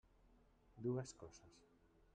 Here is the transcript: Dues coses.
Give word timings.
Dues 0.87 1.13
coses. 1.21 1.61